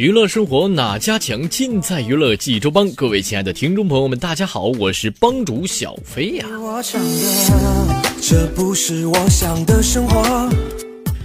[0.00, 1.46] 娱乐生活哪家强？
[1.50, 2.90] 尽在娱乐济州帮。
[2.92, 6.46] 各位亲爱的听众朋友们，大家好，我是帮主小飞呀。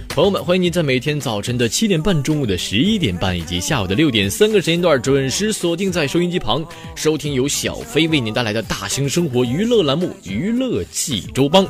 [0.08, 6.62] 朋友们，欢迎您在每天早晨的七点半、中午的十一点半以及下午的六点三个时间段准时锁定在收音机旁，
[6.94, 11.64] 收听由小飞为您带来的大型生活娱乐栏目《娱乐济州帮》。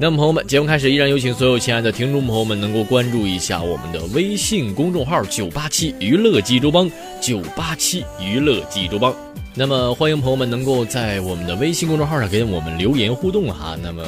[0.00, 6.88] 那么，朋友们，节目开始，依然有请所有亲爱的听众朋友们能够关注一下我们的微信公众号“九八七娱乐济州帮”，
[7.20, 9.12] 九八七娱乐济州帮。
[9.56, 13.76] 那么，欢迎朋友们能够在我们的微信公众号上给我们留言互动哈。
[13.82, 14.04] 那么，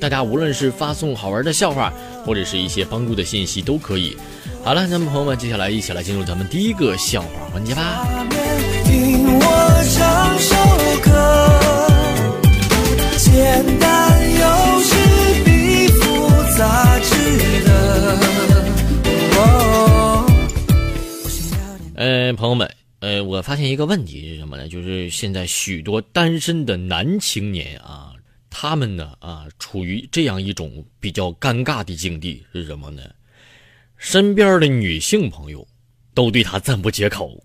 [0.00, 1.92] 大家无论是发送好玩的笑话，
[2.24, 4.16] 或者是一些帮助的信息都可以。
[4.62, 8.06] 好了，那么朋友们，接下来一起来进入咱们第一个笑话环节吧。
[23.24, 24.68] 我发现一个问题是什么呢？
[24.68, 28.12] 就是现在许多单身的男青年啊，
[28.50, 33.02] 他们呢啊，处于这样一种比较尴尬的境地是什么呢？
[33.96, 35.66] 身边的女性朋友
[36.12, 37.42] 都对他赞不绝口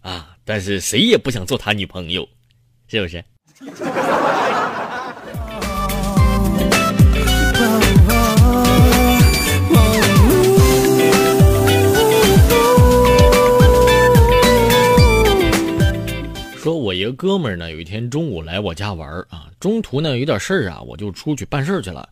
[0.00, 2.28] 啊，但是谁也不想做他女朋友，
[2.86, 3.24] 是不是？
[17.22, 22.08] 哥们儿呢，有一天中午来我家玩啊，中途呢有点事儿啊，我就出去办事儿去了。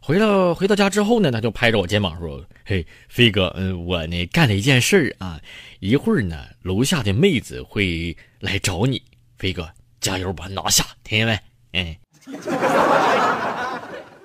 [0.00, 5.38] 回到回到家之后呢，他就拍着我肩膀说：“嘿，飞哥，嗯，我呢干了一件事儿啊，
[5.80, 9.02] 一会儿呢楼下的妹子会来找你，
[9.36, 9.68] 飞哥
[10.00, 11.38] 加油吧，拿下，听见没？
[11.78, 11.98] 哎，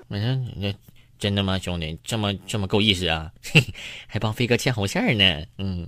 [0.08, 0.24] 我说
[0.56, 0.74] 那
[1.18, 3.30] 真的吗，兄弟，这么这么够意思啊？
[3.52, 3.62] 嘿，
[4.08, 5.86] 还帮飞哥牵红线呢，嗯。”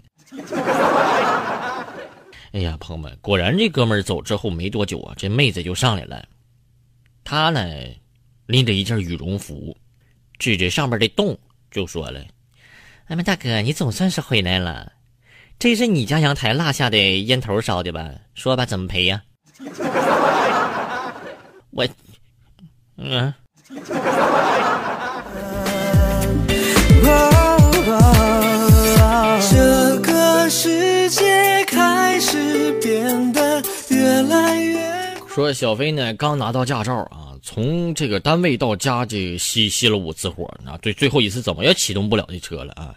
[2.52, 6.28] 哎呀，朋友们，果然这哥们儿走之后没多久啊，这妹子就上来了。
[7.24, 7.66] 他呢，
[8.46, 9.78] 拎着一件羽绒服，
[10.38, 11.38] 指着上面的洞
[11.72, 12.20] 就说了
[13.08, 14.92] ：“哎妈，大哥，你总算是回来了。
[15.58, 18.12] 这是你家阳台落下的烟头烧的吧？
[18.34, 19.24] 说吧，怎么赔呀？”
[21.72, 21.88] 我，
[22.98, 23.34] 嗯。
[35.42, 42.96] 说小飞呢，刚拿到驾照啊，从这个单位到家这熄熄了五次火啊，最最后一次怎么也启动不了这车了啊，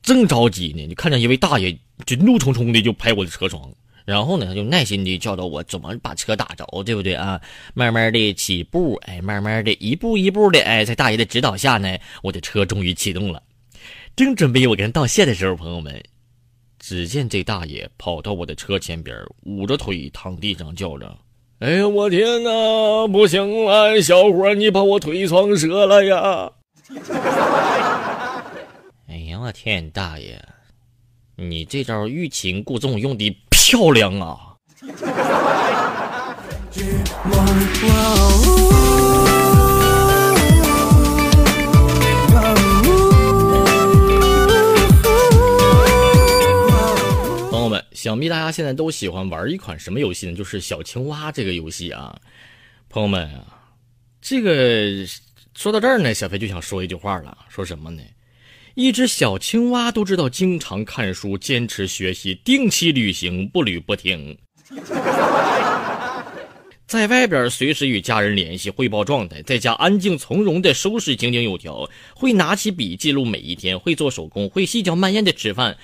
[0.00, 3.70] 正着急呢，就看见一位大爷就怒冲冲的就拍我的车窗，
[4.06, 7.38] 然后呢，他就耐心的教导我怎么把车打着，对不对啊？
[7.74, 13.42] 慢慢的起步，哎，慢慢的一步一步的，哎，在大爷的指导下呢，我的车终于启动了。
[14.16, 16.02] 正准备我跟他道谢的时候，朋友们，
[16.78, 21.14] 只见这大爷跑到我的车前边，捂着腿躺地上叫着。
[21.58, 22.50] 哎呀，我天哪！
[23.08, 26.52] 不行了，小伙，你把我腿撞折了呀！
[29.08, 30.38] 哎呀，我天，大爷，
[31.36, 34.36] 你这招欲擒故纵用的漂亮啊！
[47.96, 50.36] 想必大家现在都喜欢玩一款什么游戏呢？
[50.36, 52.14] 就是小青蛙这个游戏啊，
[52.90, 53.72] 朋友们啊，
[54.20, 55.06] 这个
[55.54, 58.02] 说到这儿呢，小飞就想说一句话了，说什么呢？
[58.74, 64.36] 一只小青蛙都知道经常看书、坚持学习、定期旅行、不旅不停。
[66.86, 75.74] 在外边随时与家人联系汇报状态，在家安静从容的收拾井井有条，会拿起笔记录每一天，会做手工，会细嚼慢咽的吃饭，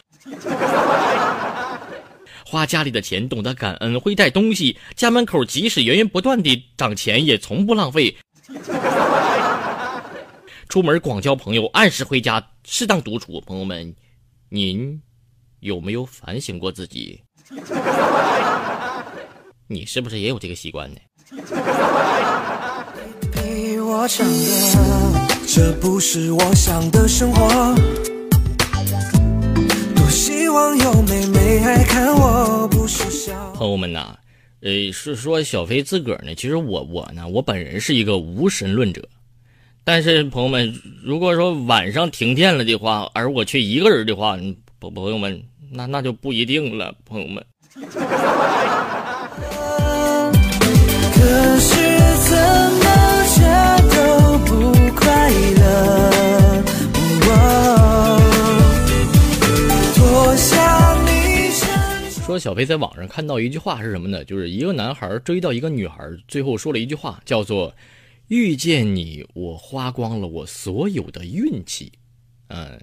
[2.52, 8.14] 花家里的钱懂得感恩，会带东西，家门口即使源源不断的涨钱也从不浪费，
[10.68, 13.40] 出门广交朋友，按时回家，适当独处。
[13.46, 13.96] 朋友们，
[14.50, 15.00] 您
[15.60, 17.22] 有没有反省过自己？
[19.66, 20.98] 你是不是也有这个习惯呢？
[23.32, 24.34] 陪我唱歌，
[25.46, 27.74] 这不是我想的生活
[33.56, 34.18] 朋友们呐，
[34.60, 36.34] 呃，是说小飞自个儿呢。
[36.34, 39.08] 其实我我呢，我本人是一个无神论者。
[39.82, 44.36] 但是朋友们，如果说晚上停电了的话，而我却一个人的话，
[44.78, 47.42] 朋朋友们，那那就不一定了，朋友们。
[62.42, 64.24] 小飞在网上看到一句话是什么呢？
[64.24, 67.72] 就是一个男孩追到一个女孩，最后说了一句话，叫做
[68.26, 71.92] “遇见你，我花光了我所有的运气。”
[72.50, 72.80] 嗯，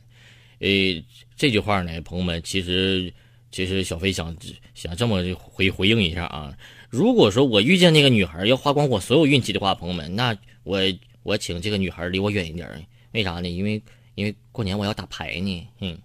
[0.60, 1.04] 诶，
[1.36, 3.14] 这句话呢，朋友们，其实
[3.52, 4.34] 其实小飞想
[4.74, 6.56] 想这么回回应一下啊。
[6.90, 10.34] 如果说我遇见那个女孩要花光我所有运气的话，朋友们，那
[10.64, 10.80] 我
[11.22, 13.50] 我请这个女孩离我远一点为啥呢？
[13.50, 13.84] 因为
[14.16, 15.68] 因为过年我要打牌呢。
[15.82, 16.00] 嗯。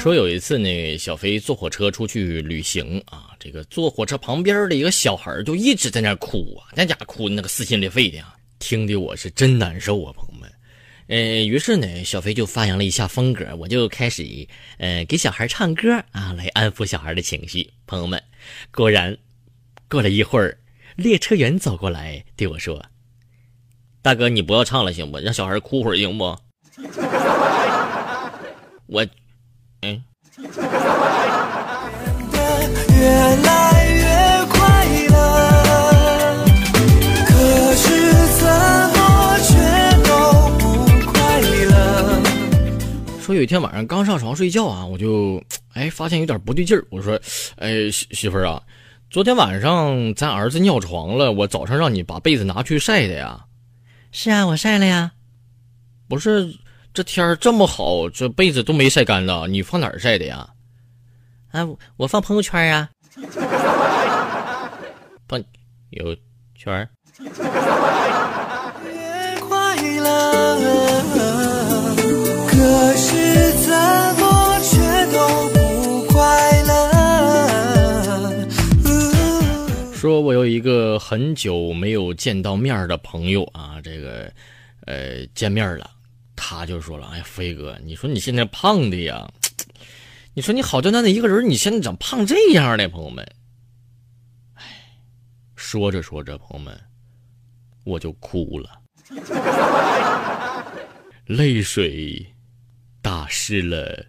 [0.00, 10.50] 说有一次呢，小飞坐火车出去旅行啊，这个坐火车旁边的一个小孩就一直在那哭啊，那家哭那个撕心裂肺的啊，听的我是真难受啊，朋友们。
[11.08, 14.24] 呃，于是呢，小飞就发扬了一下风格，我就开始
[14.78, 17.70] 呃给小孩唱歌啊，来安抚小孩的情绪。
[17.86, 18.22] 朋友们，
[18.70, 19.14] 果然，
[19.90, 20.56] 过了一会儿，
[20.98, 22.84] 列车员走过来对我说
[24.02, 25.18] ：“大哥，你不要唱了行不？
[25.18, 26.24] 让小孩哭会儿行不？”
[28.88, 29.06] 我。
[29.82, 30.02] 嗯。
[43.22, 45.40] 说有一天晚上刚上床睡觉啊，我就
[45.74, 46.84] 哎发现有点不对劲儿。
[46.90, 47.14] 我说，
[47.58, 48.60] 哎媳媳妇儿啊，
[49.10, 53.46] 昨天晚上咱儿子尿床了，我早上让你把被子拿去晒的呀。
[54.12, 55.12] 是啊，我晒了呀。
[56.08, 56.54] 不是。
[56.94, 60.48] 这天儿这么好，这被子都没晒干呢，你放哪儿晒的呀？
[61.52, 61.66] 啊，
[61.96, 62.88] 我放朋友圈啊。
[65.28, 65.44] 朋
[65.90, 66.16] 友
[66.54, 66.88] 圈。
[80.28, 84.30] 我有一个很久没有见到面的朋友啊，这个
[84.84, 85.90] 呃见面了。
[86.36, 89.26] 他就说了：“哎，飞哥，你说你现在胖的呀？
[90.36, 93.26] 你说你好端端的一个人，你现在长胖这样的，朋友们。
[94.52, 94.64] 哎，
[95.56, 96.78] 说着说着，朋友们，
[97.84, 98.78] 我就哭了，
[101.24, 102.34] 泪水
[103.00, 104.04] 打湿了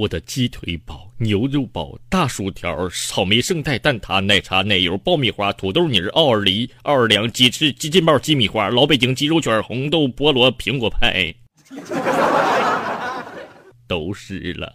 [0.00, 11.34] 我的鸡腿堡、牛肉堡、大薯条、草莓圣代、蛋挞、奶茶、奶油、爆米花、土豆泥、奥尔梨、奥尔良、鸡翅、鸡筋包、鸡米花、老北京鸡肉卷、红豆菠萝苹果派，
[13.86, 14.72] 都是了。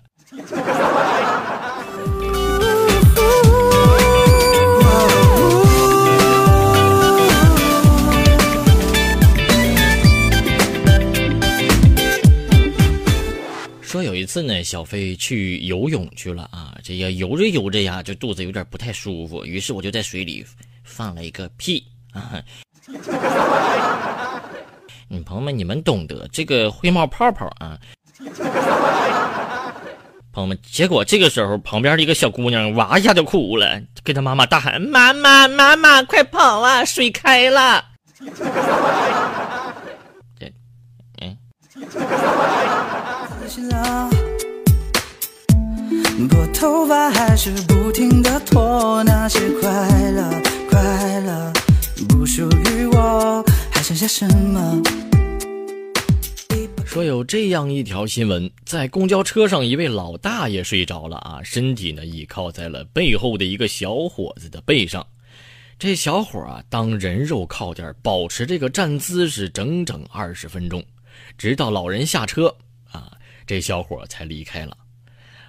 [13.96, 20.46] 说有一次呢，小飞去游泳去了啊，这个游着游着呀，就肚子有点不太舒服，于是我就在水里
[20.84, 22.44] 放了一个屁 啊。
[25.10, 27.80] 嗯，朋友们，你们懂得，这个会冒泡泡啊。
[30.34, 37.86] 朋友们，结果这个时候，旁边的一个小姑娘哇一下就哭了，跟她妈妈大喊：“妈妈，妈妈，快跑啊，水开了！”
[40.38, 40.52] 这，
[41.22, 41.38] 嗯。
[46.28, 49.70] 拨头发还是不停的拖，那些快
[50.12, 51.54] 乐快乐
[52.10, 54.82] 不属于我，还剩下什么？
[56.84, 65.06] 说有这样一条新闻，在公交车上，一位老大爷睡着了啊，身体呢倚靠在了背后的一个小伙子的背上。
[65.78, 70.84] 这小伙啊，当人肉靠垫，保持这个站姿是整整二十分钟，
[71.38, 72.56] 直到老人下车，
[73.46, 74.76] 这小伙才离开了。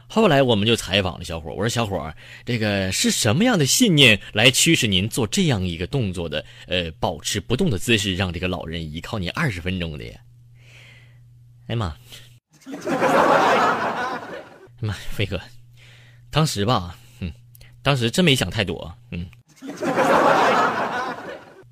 [0.08, 6.44] 后来我们就采访了小伙，我说：“小伙，这个是什么样的信念来驱使您做这样一个动作的？
[6.68, 10.20] 呃，保持不动的姿势，让这个老人依靠你二十分钟的呀？”
[11.66, 11.96] 哎呀妈！
[14.78, 15.40] 妈，飞哥，
[16.30, 17.32] 当时吧，嗯，
[17.82, 19.26] 当时真没想太多，嗯，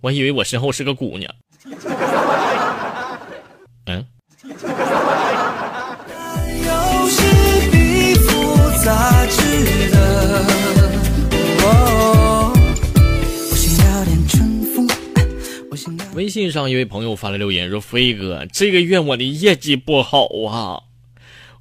[0.01, 1.33] 我以为我身后是个姑娘，
[3.87, 4.05] 嗯。
[16.15, 20.81] 微信上一位朋友发来留言说：“飞哥，这个月我的业绩不好啊，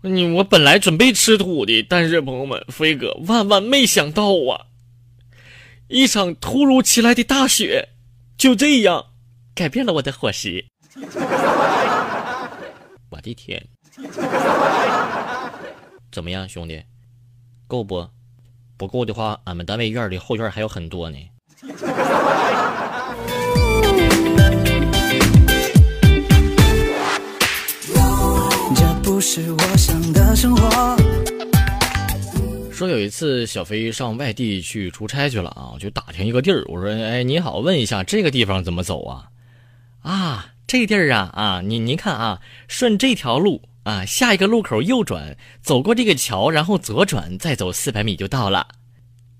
[0.02, 4.68] 你我本来准备吃土的，但是朋友们，飞哥万万没想到啊，
[5.88, 7.90] 一场突如其来的大雪
[8.38, 9.08] 就这样
[9.56, 10.66] 改变了我的伙食。
[13.10, 13.66] 我的天，
[16.12, 16.82] 怎么样，兄弟，
[17.74, 18.08] 够不？
[18.78, 21.18] 不够的话，俺们单位院里后院还有很多呢。”
[28.76, 30.96] 这不是我想的生活。
[32.72, 36.64] 说有一次小飞上外地去出差去了啊，我就打听一个地儿。
[36.68, 39.30] 我说：“哎，你好，问一下这个地方怎么走啊？”
[40.04, 48.68] 啊，这地儿啊啊，您您看啊，顺这条路啊，下一个路口右转，走过这个桥，然后左转，再走四百米就到了。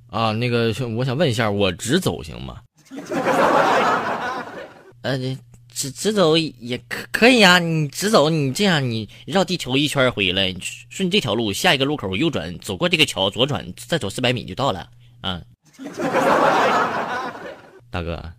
[0.10, 2.62] 啊，那个我想问一下，我直走行吗？
[5.04, 5.38] 呃。
[5.76, 10.54] 直直走也可可以啊，你直走，你这样你绕地球一圈回来，
[10.88, 14.88] 顺这条路，下一个路口右转，走过这个桥，左转，再走四百米就到了
[15.22, 15.42] 啊。
[17.90, 18.34] 大哥，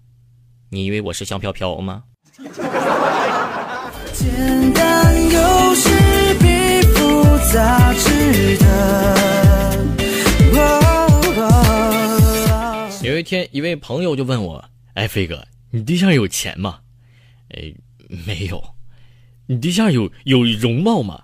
[0.70, 2.04] 你以为我是香飘飘吗？
[2.38, 2.44] 有
[5.26, 5.30] 一
[13.25, 14.64] 天，一位朋友就问我
[14.95, 16.78] ：“哎，飞哥，你对象有钱吗？”
[17.57, 17.75] 哎，
[18.26, 18.62] 没有，
[19.47, 21.23] 你对象有有容貌吗？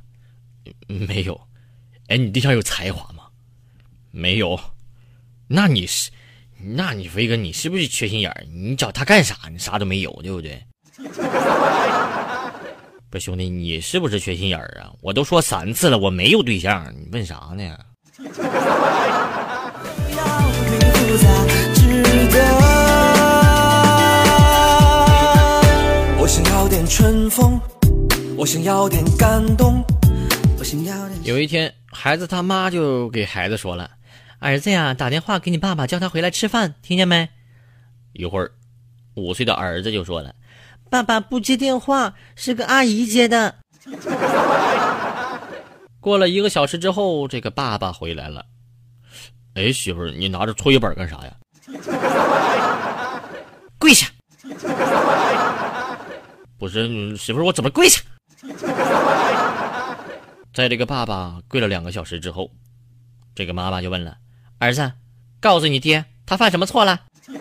[0.88, 1.40] 没有。
[2.08, 3.24] 哎，你对象有才华吗？
[4.10, 4.58] 没有。
[5.46, 6.10] 那你是，
[6.74, 8.44] 那你飞哥，你是不是缺心眼儿？
[8.52, 9.36] 你找他干啥？
[9.50, 10.60] 你啥都没有，对不对？
[13.10, 14.92] 不兄弟，你是不是缺心眼儿啊？
[15.00, 17.76] 我都说三次了，我没有对象，你问啥呢？
[27.30, 27.60] 风，
[28.36, 29.82] 我想要点感动。
[30.58, 31.24] 我想要点。
[31.24, 33.88] 有一天，孩子他妈就给孩子说了
[34.40, 37.28] ：“儿子呀，打电话给你爸爸，叫他回来吃饭，听见没？”
[38.12, 38.50] 一会儿，
[39.14, 40.34] 五岁的儿子就说了
[40.90, 43.54] ：“爸爸不接电话，是个阿姨接的。
[46.00, 48.44] ”过了一个小时之后，这个爸爸回来了。
[49.54, 51.36] 哎，媳妇儿，你拿着作业本干啥呀？
[53.78, 54.08] 跪下。
[56.60, 58.02] 不是媳妇儿，我怎么跪下？
[60.52, 62.50] 在这个爸爸跪了两个小时之后，
[63.34, 64.18] 这个妈妈就问了
[64.60, 64.92] ：“儿子，
[65.40, 67.00] 告诉你爹，他犯什么错了？”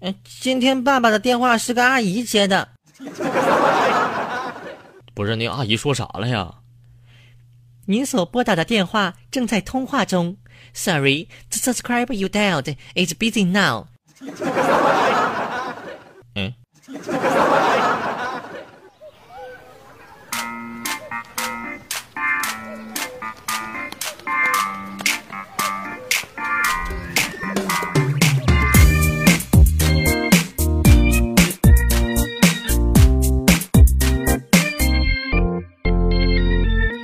[0.00, 2.68] 嗯，今天爸爸的电话是个阿姨接的。
[5.14, 6.56] 不是那阿姨说啥了呀？
[7.86, 10.36] 您所拨打的电话正在通话中。
[10.74, 13.86] Sorry, the subscriber you dialed is busy now.
[16.94, 17.64] 嗯。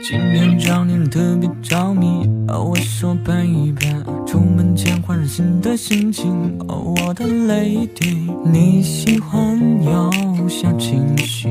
[0.02, 3.94] 今天找你特别着迷，我说拍一拍，
[4.26, 8.16] 出门前换上新的心情，我的 lady，
[8.50, 11.48] 你喜欢有小情绪，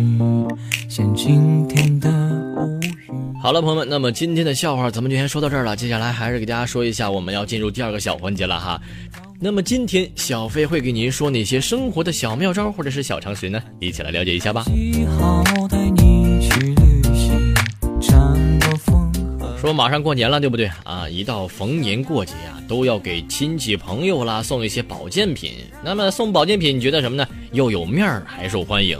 [0.89, 2.09] 像今天的
[2.57, 2.95] 无语。
[3.39, 8.81] 好了，朋友们，那么今天的笑话咱们就先说到这儿了，接下来还是给大家说一下，我们要进入第二个小环节了哈。
[9.39, 13.61] 那么今天小飞会给您说哪些生活的小妙招或者是小常识呢？
[13.79, 14.65] 一起来了解一下吧。
[19.69, 21.07] 说马上过年了，对不对啊？
[21.07, 25.57] 一到逢年过节啊，都要给亲戚朋友啦送一些保健品。
[25.83, 27.27] 那么送保健品，你觉得什么呢？
[27.51, 28.99] 又有面儿还受欢迎。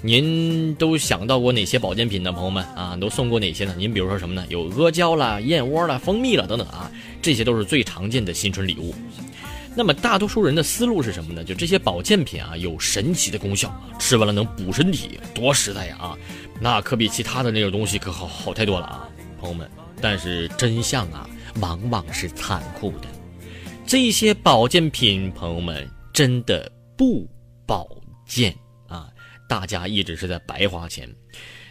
[0.00, 2.32] 您都想到过哪些保健品呢？
[2.32, 3.74] 朋友们啊，都送过哪些呢？
[3.76, 4.42] 您比如说什么呢？
[4.48, 6.90] 有阿胶啦、燕窝啦、蜂蜜啦等等啊，
[7.20, 8.94] 这些都是最常见的新春礼物。
[9.76, 11.44] 那么大多数人的思路是什么呢？
[11.44, 16.16] 就这些保健品啊，有神奇的功效，吃完了能补身体，多实在呀啊！
[16.58, 19.06] 那可比其他的那种东西可好好太多了啊，
[19.38, 19.68] 朋友们。
[20.00, 21.28] 但是真相啊，
[21.60, 23.08] 往往是残酷的。
[23.86, 27.28] 这些保健品，朋友们真的不
[27.66, 27.88] 保
[28.26, 28.54] 健
[28.88, 29.08] 啊！
[29.48, 31.08] 大家一直是在白花钱。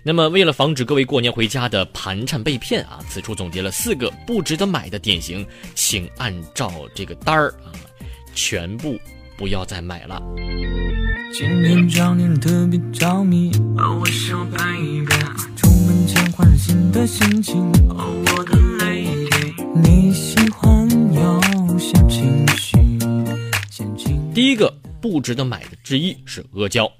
[0.04, 5.46] 那么，为了防止各位过年回家的盘缠被骗啊，此处总结了四个不值得买的典型，
[5.76, 7.72] 请按照这个单儿啊。
[8.34, 8.98] 全部
[9.38, 10.22] 不要再买了。
[11.34, 15.20] 今天找你特别着迷，我想拍一遍。
[16.10, 19.54] 出门前换新的心情，我的 lady。
[19.76, 22.76] 你喜欢有些情绪。
[24.34, 26.92] 第一个不值得买的之一是阿胶。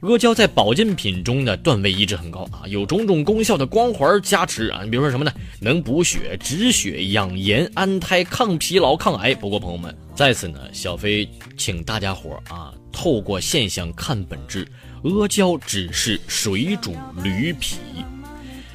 [0.00, 4.80] 阿胶在保健品中的，段位一直很高啊，有种种功效的光环加持啊。
[4.82, 5.32] 你比如说什么呢？
[5.60, 9.32] 能补血、止血、养颜、安胎、抗疲劳、抗癌。
[9.32, 14.66] 不过朋友们，在此呢，小飞请大家伙啊，透过现象看本质，
[15.02, 17.76] 阿胶只是水煮驴皮。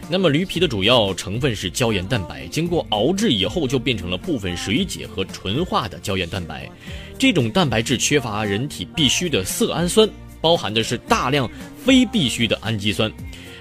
[0.09, 6.69] 那么驴皮的主要成分是胶原蛋白，经过熬制以后就变成了部分水解和纯化的胶原蛋白。
[7.17, 10.09] 这种蛋白质缺乏人体必需的色氨酸。
[10.41, 11.49] 包含的是大量
[11.85, 13.09] 非必需的氨基酸，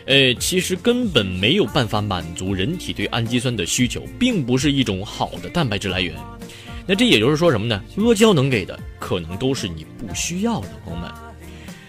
[0.05, 6.13] 呃，其实根本没有办法满足人体对氨基酸的需求，并不是一种好的蛋白质来源。
[6.85, 7.81] 那这也就是说什么呢？
[7.99, 11.09] 阿胶能给的可能都是你不需要的，朋友们。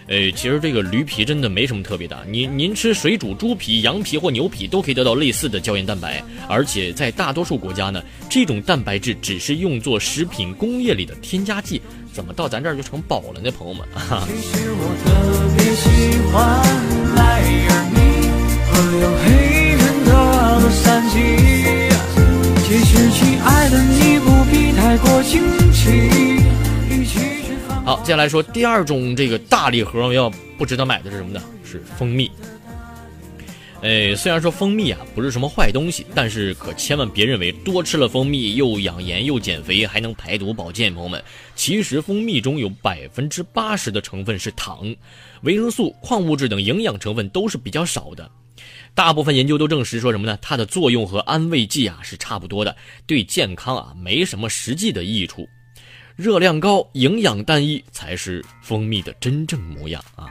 [0.06, 11.80] 呃，其实这个驴皮真的没什么特别的，您您吃水煮猪皮、羊皮或牛皮都可以得到类似的胶原蛋白，而且在大多数国家呢，这种蛋白质只是用作食品工业里的添加剂。
[12.12, 13.88] 怎么到咱这儿就成宝了呢，朋友们？
[13.94, 14.28] 好，
[28.04, 31.42] 接下来说第二种这个大礼盒要不值得买的是什么呢？
[31.64, 32.30] 是蜂蜜。
[33.80, 40.92] 哎，虽然说蜂蜜啊不是什么坏东西，但是可千万别认为多吃了蜂蜜又养颜又减肥还能排毒保健。
[40.92, 41.24] 朋友们，
[41.56, 44.94] 其实蜂蜜中有百分之八十的成分是糖，
[45.40, 48.30] 维生素、矿物质等营养成分都是比较少的。
[48.94, 50.38] 大部分研究都证实说什么呢？
[50.42, 55.48] 它的作用和安慰剂啊是差不多的，对健康啊没什么实际的益处。
[56.16, 60.28] 热量高、营养单一才是蜂蜜的真正模样啊。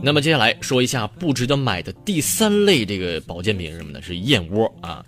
[0.00, 4.00] 那么接下来说一下不值得买的第三类这个保健品是什么呢？
[4.00, 5.04] 是燕窝啊。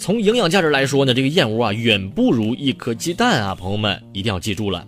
[0.00, 3.54] 从营养价值来说呢，这个燕窝啊远不如一颗鸡蛋啊。
[3.54, 4.82] 朋友们一定要记住了，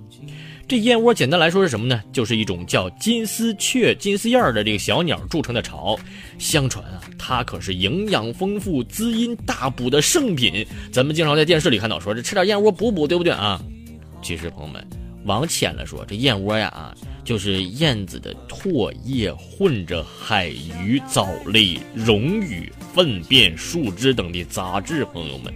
[0.66, 2.02] 这燕窝简单来说是什么呢？
[2.10, 5.98] 就是一种叫金丝雀、金丝燕的这个小鸟筑成的巢。
[6.38, 10.66] 相传啊，它可是营养丰富、滋阴大补的圣品。
[10.90, 13.60] 咱们经常在电视里看到说这吃点燕窝补补，对不对啊？
[14.22, 14.82] 其实朋友们。
[15.24, 25.04] 往浅了说，这燕窝呀啊，就是燕子的唾液混着海鱼、藻类、溶羽、粪便、树枝等的杂质。
[25.06, 25.52] 朋友们，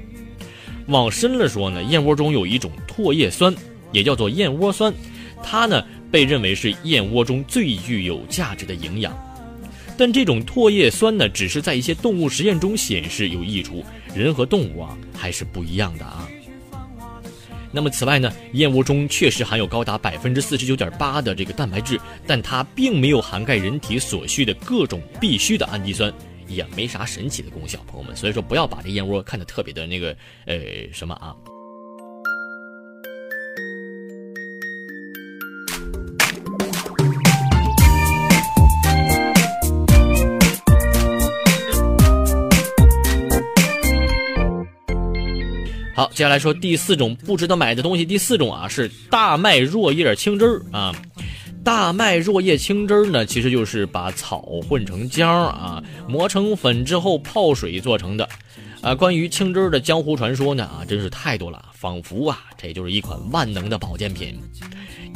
[0.86, 3.54] 往深了说呢，燕窝中有一种唾液酸，
[3.92, 4.94] 也叫做燕窝酸，
[5.42, 9.16] 它呢被认为是燕窝中最具有价值的营养。
[9.98, 13.82] 但这种唾液酸呢，只是在一些动物实验中显示有益处，
[14.14, 16.28] 人和动物啊还是不一样的啊。
[17.76, 26.10] 那么此外呢，燕窝中确实含有高达百分之四十九点八的这个蛋白质，但它并没有涵盖人体所需的各种必需的氨基酸，
[26.48, 28.16] 也没啥神奇的功效，朋友们。
[28.16, 30.56] 所以说不要把这燕窝看得特别的那个呃
[30.90, 31.36] 什么啊。
[46.16, 48.02] 接下来说第四种不值得买的东西。
[48.02, 50.94] 第四种啊是大麦若叶青汁儿啊。
[51.62, 58.26] 大麦若叶青汁儿呢，其实就是把草混成浆啊，磨成粉之后泡水做成的。
[58.80, 64.40] 啊，关于青汁儿的江湖传说呢啊，真是太多了，仿佛啊这就是一款万能的保健品。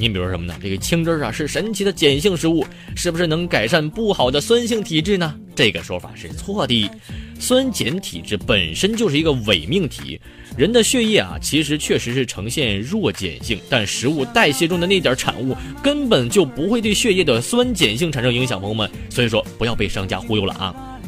[0.01, 0.55] 你比如什么呢？
[0.63, 2.65] 这个青汁儿啊是神奇的碱性食物，
[2.97, 5.35] 是不是能改善不好的酸性体质呢？
[5.55, 6.91] 这个说法是错的。
[7.39, 10.19] 酸碱体质本身就是一个伪命题，
[10.57, 20.99] 人的血液啊其实确实是呈现弱碱性，但食物代谢中的那点产物根本就不会对血液的酸碱性产生影响，朋友们，所以说不要被商家忽悠了啊。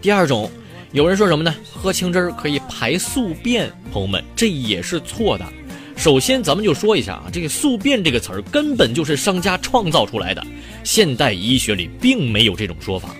[0.00, 0.48] 第二种，
[0.92, 1.52] 有人说什么呢？
[1.68, 5.44] 喝青汁儿可以排宿便，朋友们，这也是错的。
[6.02, 10.44] 首先，咱们就说一下啊，这个“宿便”这个词儿根本就是商家创造出来的，
[10.82, 13.14] 现代医学里并没有这种说法。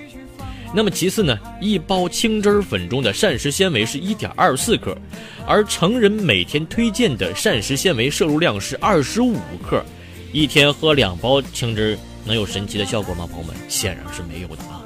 [0.74, 4.98] 那么其次呢，一包青汁粉中的膳食纤维是一点二四克，
[5.46, 9.80] 而成人每天推荐的膳食纤维摄入量是二十五克，
[10.32, 13.28] 一天喝两包青汁能有神奇的效果吗？
[13.30, 14.82] 朋友们，显然是没有的啊。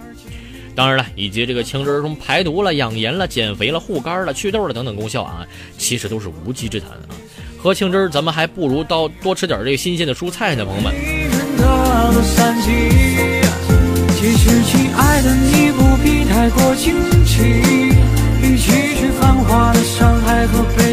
[0.74, 5.46] 当然了，以及这个青汁儿中排毒了、养颜了、减肥了、护肝了、祛痘了等等功效啊，
[5.78, 7.16] 其实都是无稽之谈啊。
[7.66, 10.94] 喝青汁儿，咱们还不如到多吃点这个新鲜的蔬菜呢，朋友们。
[14.14, 17.42] 其实，亲爱的你不必太过惊奇，
[18.40, 20.85] 比起去繁华的上海和北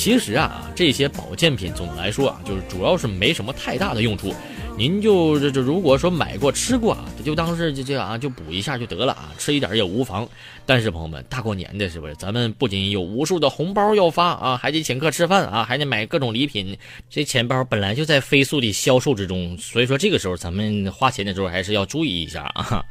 [0.00, 4.34] 其实啊，这些保健品总的来说啊，就是主要是没什么太大的用处。
[4.78, 10.26] 您就这这，如果说买过吃过啊，就当是这这啊，就补一下就得了啊，吃一点也无妨。
[10.64, 12.14] 但是朋友们，大过年的是不是？
[12.14, 16.74] 咱们不仅有无数的红包要发啊，还得请客吃饭啊，还得买各种礼品。
[17.10, 22.82] 这钱包本来就在飞速的销售之中，所以说这个时候咱们花钱的时候还是要注意一下啊。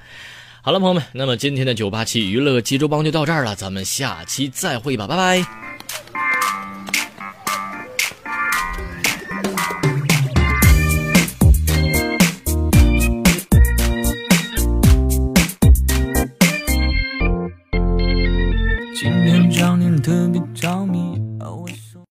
[0.61, 5.78] 好了，朋友们，那么今天的九八七娱乐济州帮就到这儿了，咱们下期再会吧，拜拜。